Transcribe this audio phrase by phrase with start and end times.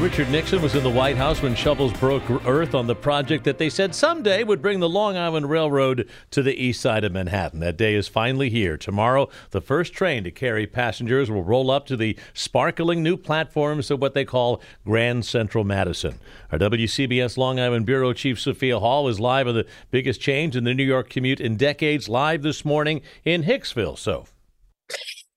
[0.00, 3.58] Richard Nixon was in the White House when shovels broke earth on the project that
[3.58, 7.60] they said someday would bring the Long Island Railroad to the east side of Manhattan.
[7.60, 8.78] That day is finally here.
[8.78, 13.90] Tomorrow, the first train to carry passengers will roll up to the sparkling new platforms
[13.90, 16.18] of what they call Grand Central Madison.
[16.50, 20.64] Our WCBS Long Island Bureau Chief Sophia Hall is live on the biggest change in
[20.64, 23.98] the New York commute in decades, live this morning in Hicksville.
[23.98, 24.24] So,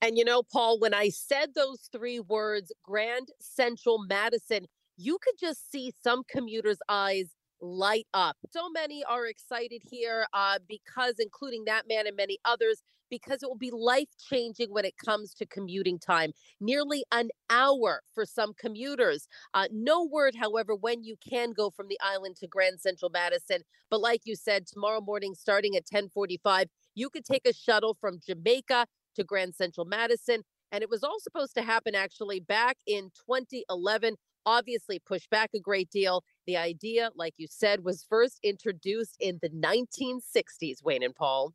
[0.03, 4.65] and you know, Paul, when I said those three words, Grand Central Madison,
[4.97, 7.27] you could just see some commuters' eyes
[7.61, 8.35] light up.
[8.51, 13.47] So many are excited here uh, because, including that man and many others, because it
[13.47, 16.33] will be life changing when it comes to commuting time.
[16.59, 19.29] Nearly an hour for some commuters.
[19.53, 23.59] Uh, no word, however, when you can go from the island to Grand Central Madison.
[23.89, 28.19] But like you said, tomorrow morning, starting at 1045, you could take a shuttle from
[28.25, 28.85] Jamaica
[29.15, 30.43] to Grand Central Madison.
[30.71, 34.15] And it was all supposed to happen actually back in 2011.
[34.45, 36.23] Obviously, pushed back a great deal.
[36.47, 41.53] The idea, like you said, was first introduced in the 1960s, Wayne and Paul.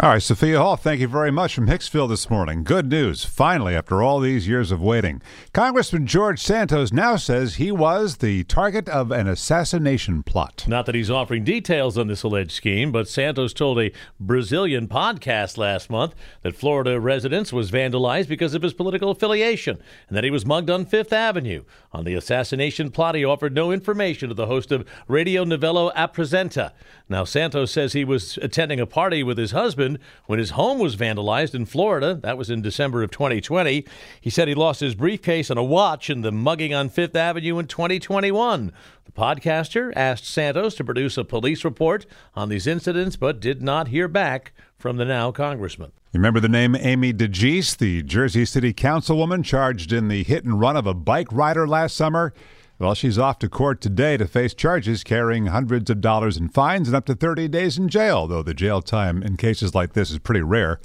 [0.00, 2.64] All right, Sophia Hall, thank you very much from Hicksville this morning.
[2.64, 5.20] Good news, finally, after all these years of waiting.
[5.52, 10.64] Congressman George Santos now says he was the target of an assassination plot.
[10.66, 15.58] Not that he's offering details on this alleged scheme, but Santos told a Brazilian podcast
[15.58, 19.78] last month that Florida residence was vandalized because of his political affiliation
[20.08, 21.64] and that he was mugged on Fifth Avenue.
[21.92, 26.72] On the assassination plot, he offered no information to the host of Radio Novelo Apresenta.
[27.10, 29.81] Now, Santos says he was attending a party with his husband
[30.26, 32.14] when his home was vandalized in Florida.
[32.14, 33.84] That was in December of 2020.
[34.20, 37.58] He said he lost his briefcase and a watch in the mugging on Fifth Avenue
[37.58, 38.72] in 2021.
[39.04, 43.88] The podcaster asked Santos to produce a police report on these incidents, but did not
[43.88, 45.92] hear back from the now congressman.
[46.12, 50.60] You remember the name Amy DeGise, the Jersey City councilwoman charged in the hit and
[50.60, 52.34] run of a bike rider last summer?
[52.82, 56.88] Well, she's off to court today to face charges carrying hundreds of dollars in fines
[56.88, 60.10] and up to 30 days in jail, though the jail time in cases like this
[60.10, 60.80] is pretty rare.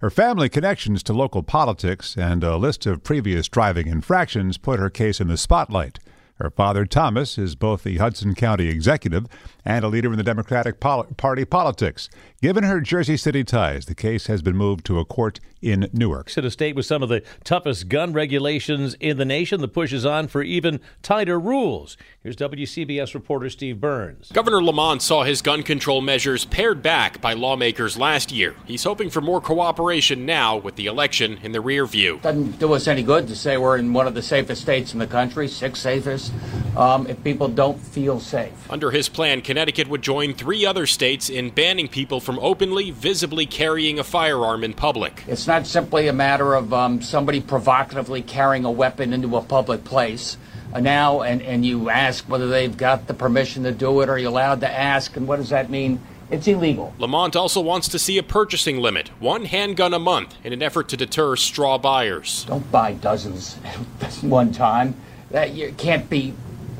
[0.00, 4.90] Her family connections to local politics and a list of previous driving infractions put her
[4.90, 5.98] case in the spotlight.
[6.40, 9.26] Her father, Thomas, is both the Hudson County executive
[9.62, 12.08] and a leader in the Democratic Pol- Party politics.
[12.40, 16.30] Given her Jersey City ties, the case has been moved to a court in Newark.
[16.30, 19.92] To a state with some of the toughest gun regulations in the nation, the push
[19.92, 21.98] is on for even tighter rules.
[22.22, 24.30] Here's WCBS reporter Steve Burns.
[24.32, 28.54] Governor Lamont saw his gun control measures pared back by lawmakers last year.
[28.64, 32.20] He's hoping for more cooperation now with the election in the rear view.
[32.22, 34.98] Doesn't do us any good to say we're in one of the safest states in
[34.98, 36.29] the country, sixth safest,
[36.76, 38.52] um, if people don't feel safe.
[38.70, 43.46] Under his plan, Connecticut would join three other states in banning people from openly, visibly
[43.46, 45.24] carrying a firearm in public.
[45.26, 49.84] It's not simply a matter of um, somebody provocatively carrying a weapon into a public
[49.84, 50.36] place.
[50.72, 54.08] Uh, now, and, and you ask whether they've got the permission to do it.
[54.08, 55.16] Are you allowed to ask?
[55.16, 56.00] And what does that mean?
[56.30, 56.94] It's illegal.
[56.98, 60.88] Lamont also wants to see a purchasing limit, one handgun a month, in an effort
[60.90, 62.44] to deter straw buyers.
[62.44, 63.58] Don't buy dozens
[64.00, 64.94] at one time.
[65.30, 66.34] That you can't be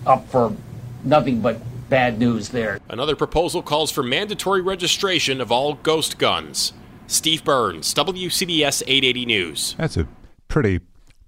[0.07, 0.57] up for
[1.05, 2.79] nothing but bad news there.
[2.89, 6.73] Another proposal calls for mandatory registration of all ghost guns.
[7.07, 9.75] Steve Burns, WCBS 880 News.
[9.77, 10.07] That's a
[10.47, 10.81] pretty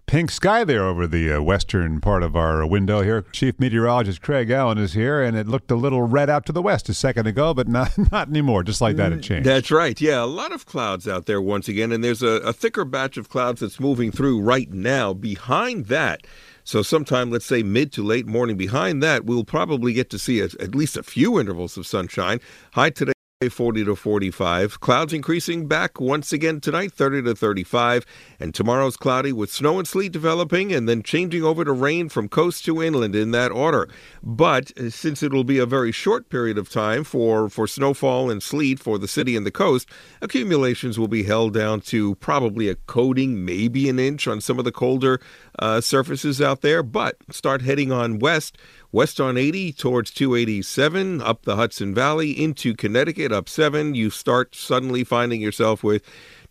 [0.07, 3.23] pink sky there over the uh, western part of our window here.
[3.33, 6.63] Chief Meteorologist Craig Allen is here, and it looked a little red out to the
[6.63, 8.63] west a second ago, but not not anymore.
[8.63, 9.49] Just like that, it changed.
[9.49, 10.01] That's right.
[10.01, 13.17] Yeah, a lot of clouds out there once again, and there's a, a thicker batch
[13.17, 15.13] of clouds that's moving through right now.
[15.13, 16.27] Behind that,
[16.65, 20.41] so sometime, let's say mid to late morning behind that, we'll probably get to see
[20.41, 22.41] a, at least a few intervals of sunshine.
[22.73, 23.13] High today.
[23.49, 24.81] 40 to 45.
[24.81, 28.05] Clouds increasing back once again tonight, 30 to 35.
[28.41, 32.29] And tomorrow's cloudy with snow and sleet developing and then changing over to rain from
[32.29, 33.89] coast to inland in that order.
[34.23, 38.43] But uh, since it'll be a very short period of time for, for snowfall and
[38.43, 39.89] sleet for the city and the coast,
[40.21, 44.65] accumulations will be held down to probably a coating, maybe an inch on some of
[44.65, 45.21] the colder
[45.59, 46.83] uh, surfaces out there.
[46.83, 48.59] But start heading on west
[48.93, 53.95] West on 80 towards 287, up the Hudson Valley into Connecticut, up 7.
[53.95, 56.03] You start suddenly finding yourself with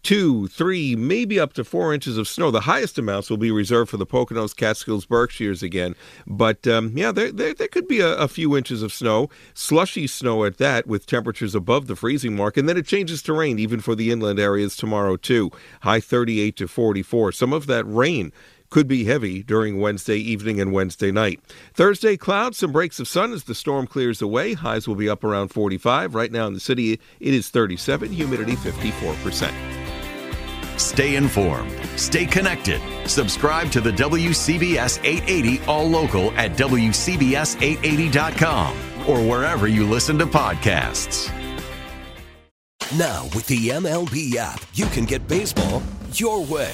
[0.03, 2.51] two, three, maybe up to four inches of snow.
[2.51, 5.95] The highest amounts will be reserved for the Poconos, Catskills, Berkshires again.
[6.25, 10.07] But um, yeah, there, there, there, could be a, a, few inches of snow, slushy
[10.07, 12.57] snow at that, with temperatures above the freezing mark.
[12.57, 15.51] And then it changes to rain, even for the inland areas tomorrow, too.
[15.81, 17.31] High 38 to 44.
[17.31, 18.31] Some of that rain
[18.71, 21.39] could be heavy during Wednesday evening and Wednesday night.
[21.75, 24.53] Thursday, clouds, some breaks of sun as the storm clears away.
[24.53, 26.15] Highs will be up around 45.
[26.15, 29.53] Right now in the city, it is 37, humidity 54%.
[30.79, 32.81] Stay informed, stay connected.
[33.07, 38.75] Subscribe to the WCBS 880 All Local at WCBS880.com
[39.07, 41.31] or wherever you listen to podcasts.
[42.97, 45.81] Now, with the MLB app, you can get baseball
[46.13, 46.73] your way.